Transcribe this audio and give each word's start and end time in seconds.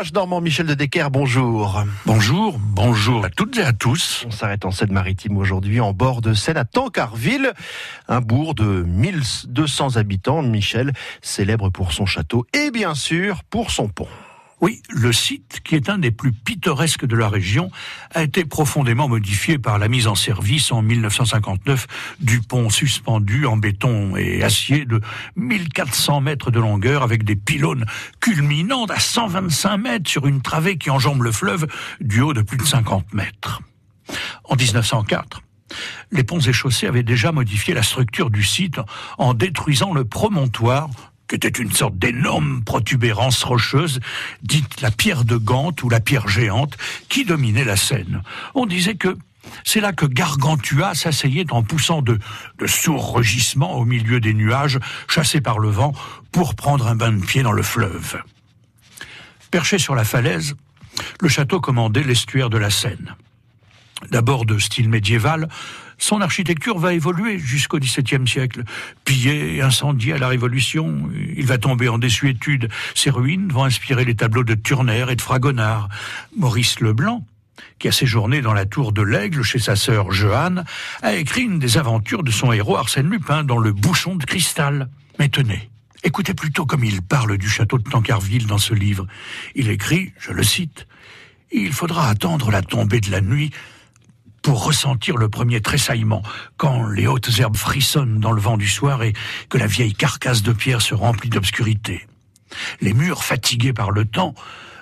village 0.00 0.14
normand 0.14 0.40
Michel 0.40 0.66
de 0.66 0.72
Decker, 0.72 1.10
bonjour. 1.10 1.84
Bonjour, 2.06 2.58
bonjour 2.58 3.22
à 3.22 3.28
toutes 3.28 3.58
et 3.58 3.62
à 3.62 3.74
tous. 3.74 4.24
On 4.26 4.30
s'arrête 4.30 4.64
en 4.64 4.70
Seine-Maritime 4.70 5.36
aujourd'hui, 5.36 5.78
en 5.78 5.92
bord 5.92 6.22
de 6.22 6.32
Seine, 6.32 6.56
à 6.56 6.64
Tancarville, 6.64 7.52
un 8.08 8.22
bourg 8.22 8.54
de 8.54 8.82
1200 8.82 9.96
habitants. 9.96 10.42
Michel, 10.42 10.94
célèbre 11.20 11.68
pour 11.68 11.92
son 11.92 12.06
château 12.06 12.46
et 12.54 12.70
bien 12.70 12.94
sûr 12.94 13.42
pour 13.44 13.70
son 13.70 13.88
pont. 13.88 14.08
Oui, 14.60 14.82
le 14.90 15.10
site, 15.10 15.60
qui 15.64 15.74
est 15.74 15.88
un 15.88 15.96
des 15.96 16.10
plus 16.10 16.32
pittoresques 16.32 17.06
de 17.06 17.16
la 17.16 17.30
région, 17.30 17.70
a 18.14 18.22
été 18.22 18.44
profondément 18.44 19.08
modifié 19.08 19.58
par 19.58 19.78
la 19.78 19.88
mise 19.88 20.06
en 20.06 20.14
service 20.14 20.70
en 20.70 20.82
1959 20.82 21.86
du 22.20 22.40
pont 22.40 22.68
suspendu 22.68 23.46
en 23.46 23.56
béton 23.56 24.16
et 24.16 24.42
acier 24.42 24.84
de 24.84 25.00
1400 25.36 26.20
mètres 26.20 26.50
de 26.50 26.60
longueur 26.60 27.02
avec 27.02 27.24
des 27.24 27.36
pylônes 27.36 27.86
culminant 28.20 28.84
à 28.84 29.00
125 29.00 29.78
mètres 29.78 30.10
sur 30.10 30.26
une 30.26 30.42
travée 30.42 30.76
qui 30.76 30.90
enjambe 30.90 31.22
le 31.22 31.32
fleuve 31.32 31.66
du 32.02 32.20
haut 32.20 32.34
de 32.34 32.42
plus 32.42 32.58
de 32.58 32.64
50 32.64 33.14
mètres. 33.14 33.62
En 34.44 34.56
1904, 34.56 35.40
les 36.10 36.24
ponts 36.24 36.40
et 36.40 36.52
chaussées 36.52 36.86
avaient 36.86 37.02
déjà 37.02 37.32
modifié 37.32 37.72
la 37.72 37.82
structure 37.82 38.28
du 38.28 38.42
site 38.42 38.78
en 39.16 39.32
détruisant 39.32 39.94
le 39.94 40.04
promontoire 40.04 40.90
qui 41.30 41.36
était 41.36 41.48
une 41.48 41.70
sorte 41.70 41.96
d'énorme 41.96 42.64
protubérance 42.64 43.44
rocheuse, 43.44 44.00
dite 44.42 44.80
la 44.80 44.90
pierre 44.90 45.24
de 45.24 45.36
Gante 45.36 45.84
ou 45.84 45.88
la 45.88 46.00
pierre 46.00 46.26
géante, 46.26 46.76
qui 47.08 47.24
dominait 47.24 47.64
la 47.64 47.76
Seine. 47.76 48.24
On 48.56 48.66
disait 48.66 48.96
que 48.96 49.16
c'est 49.64 49.80
là 49.80 49.92
que 49.92 50.06
Gargantua 50.06 50.96
s'asseyait 50.96 51.52
en 51.52 51.62
poussant 51.62 52.02
de, 52.02 52.18
de 52.58 52.66
sourds 52.66 53.14
rugissements 53.14 53.76
au 53.76 53.84
milieu 53.84 54.18
des 54.18 54.34
nuages, 54.34 54.80
chassés 55.06 55.40
par 55.40 55.60
le 55.60 55.68
vent, 55.68 55.92
pour 56.32 56.56
prendre 56.56 56.88
un 56.88 56.96
bain 56.96 57.12
de 57.12 57.24
pied 57.24 57.44
dans 57.44 57.52
le 57.52 57.62
fleuve. 57.62 58.20
Perché 59.52 59.78
sur 59.78 59.94
la 59.94 60.04
falaise, 60.04 60.56
le 61.20 61.28
château 61.28 61.60
commandait 61.60 62.02
l'estuaire 62.02 62.50
de 62.50 62.58
la 62.58 62.70
Seine. 62.70 63.14
D'abord 64.10 64.46
de 64.46 64.58
style 64.58 64.88
médiéval, 64.88 65.48
son 65.98 66.22
architecture 66.22 66.78
va 66.78 66.94
évoluer 66.94 67.38
jusqu'au 67.38 67.78
XVIIe 67.78 68.26
siècle. 68.26 68.64
Pillé 69.04 69.56
et 69.56 69.62
incendié 69.62 70.14
à 70.14 70.18
la 70.18 70.28
Révolution, 70.28 71.10
il 71.36 71.44
va 71.46 71.58
tomber 71.58 71.88
en 71.88 71.98
désuétude. 71.98 72.70
Ses 72.94 73.10
ruines 73.10 73.52
vont 73.52 73.64
inspirer 73.64 74.06
les 74.06 74.14
tableaux 74.14 74.42
de 74.42 74.54
Turner 74.54 75.04
et 75.10 75.16
de 75.16 75.20
Fragonard. 75.20 75.90
Maurice 76.36 76.80
Leblanc, 76.80 77.26
qui 77.78 77.88
a 77.88 77.92
séjourné 77.92 78.40
dans 78.40 78.54
la 78.54 78.64
tour 78.64 78.92
de 78.92 79.02
l'Aigle 79.02 79.42
chez 79.42 79.58
sa 79.58 79.76
sœur 79.76 80.10
Jeanne, 80.10 80.64
a 81.02 81.14
écrit 81.14 81.42
une 81.42 81.58
des 81.58 81.76
aventures 81.76 82.22
de 82.22 82.30
son 82.30 82.50
héros 82.50 82.78
Arsène 82.78 83.10
Lupin 83.10 83.44
dans 83.44 83.58
Le 83.58 83.72
Bouchon 83.72 84.16
de 84.16 84.24
cristal. 84.24 84.88
Mais 85.18 85.28
tenez, 85.28 85.68
écoutez 86.02 86.32
plutôt 86.32 86.64
comme 86.64 86.84
il 86.84 87.02
parle 87.02 87.36
du 87.36 87.48
château 87.48 87.76
de 87.76 87.88
Tancarville 87.88 88.46
dans 88.46 88.58
ce 88.58 88.72
livre. 88.72 89.06
Il 89.54 89.68
écrit, 89.68 90.14
je 90.18 90.32
le 90.32 90.42
cite, 90.42 90.86
Il 91.52 91.74
faudra 91.74 92.08
attendre 92.08 92.50
la 92.50 92.62
tombée 92.62 93.00
de 93.00 93.10
la 93.10 93.20
nuit 93.20 93.50
pour 94.42 94.64
ressentir 94.64 95.16
le 95.16 95.28
premier 95.28 95.60
tressaillement, 95.60 96.22
quand 96.56 96.86
les 96.88 97.06
hautes 97.06 97.38
herbes 97.38 97.56
frissonnent 97.56 98.20
dans 98.20 98.32
le 98.32 98.40
vent 98.40 98.56
du 98.56 98.68
soir 98.68 99.02
et 99.02 99.12
que 99.48 99.58
la 99.58 99.66
vieille 99.66 99.94
carcasse 99.94 100.42
de 100.42 100.52
pierre 100.52 100.82
se 100.82 100.94
remplit 100.94 101.30
d'obscurité. 101.30 102.06
Les 102.80 102.92
murs, 102.92 103.22
fatigués 103.22 103.72
par 103.72 103.90
le 103.90 104.04
temps, 104.04 104.34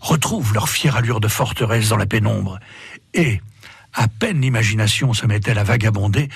retrouvent 0.00 0.54
leur 0.54 0.68
fière 0.68 0.96
allure 0.96 1.20
de 1.20 1.28
forteresse 1.28 1.88
dans 1.88 1.96
la 1.96 2.06
pénombre, 2.06 2.58
et, 3.14 3.40
à 3.94 4.08
peine 4.08 4.40
l'imagination 4.40 5.14
se 5.14 5.26
met-elle 5.26 5.58
à 5.58 5.64
vagabonder, 5.64 6.28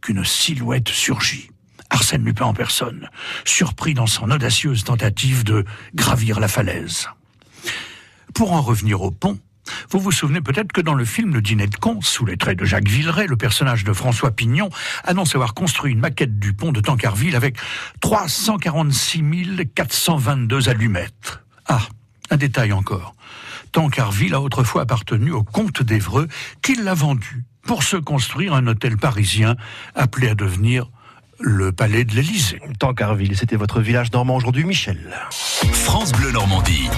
qu'une 0.00 0.24
silhouette 0.24 0.88
surgit. 0.88 1.50
Arsène 1.90 2.24
Lupin 2.24 2.44
en 2.44 2.54
personne, 2.54 3.08
surpris 3.44 3.94
dans 3.94 4.06
son 4.06 4.30
audacieuse 4.30 4.84
tentative 4.84 5.42
de 5.42 5.64
gravir 5.94 6.38
la 6.38 6.48
falaise. 6.48 7.08
Pour 8.34 8.52
en 8.52 8.60
revenir 8.60 9.02
au 9.02 9.10
pont, 9.10 9.38
vous 9.90 10.00
vous 10.00 10.12
souvenez 10.12 10.40
peut-être 10.40 10.72
que 10.72 10.80
dans 10.80 10.94
le 10.94 11.04
film 11.04 11.32
Le 11.32 11.40
Dîner 11.40 11.66
de 11.66 11.76
con, 11.76 12.00
sous 12.02 12.26
les 12.26 12.36
traits 12.36 12.58
de 12.58 12.64
Jacques 12.64 12.88
Villeray, 12.88 13.26
le 13.26 13.36
personnage 13.36 13.84
de 13.84 13.92
François 13.92 14.30
Pignon 14.30 14.68
annonce 15.04 15.34
avoir 15.34 15.54
construit 15.54 15.92
une 15.92 16.00
maquette 16.00 16.38
du 16.38 16.52
pont 16.52 16.72
de 16.72 16.80
Tancarville 16.80 17.36
avec 17.36 17.56
346 18.00 19.22
422 19.74 20.68
allumettes. 20.68 21.40
Ah, 21.66 21.80
un 22.30 22.36
détail 22.36 22.72
encore. 22.72 23.14
Tancarville 23.72 24.34
a 24.34 24.40
autrefois 24.40 24.82
appartenu 24.82 25.30
au 25.30 25.42
comte 25.42 25.82
d'Evreux, 25.82 26.28
qui 26.62 26.74
l'a 26.74 26.94
vendu 26.94 27.44
pour 27.62 27.82
se 27.82 27.96
construire 27.96 28.54
un 28.54 28.66
hôtel 28.66 28.96
parisien 28.96 29.56
appelé 29.94 30.28
à 30.28 30.34
devenir 30.34 30.90
le 31.40 31.72
palais 31.72 32.04
de 32.04 32.14
l'Élysée. 32.14 32.60
Tancarville, 32.78 33.36
c'était 33.36 33.56
votre 33.56 33.80
village 33.80 34.12
normand 34.12 34.36
aujourd'hui, 34.36 34.64
Michel. 34.64 35.14
France 35.72 36.12
Bleu 36.12 36.32
Normandie. 36.32 36.88